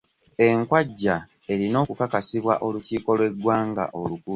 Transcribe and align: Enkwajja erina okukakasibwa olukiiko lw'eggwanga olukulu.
Enkwajja 0.45 1.15
erina 1.51 1.77
okukakasibwa 1.83 2.53
olukiiko 2.65 3.09
lw'eggwanga 3.17 3.83
olukulu. 4.01 4.29